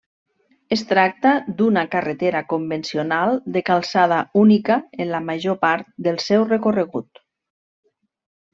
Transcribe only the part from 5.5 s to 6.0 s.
part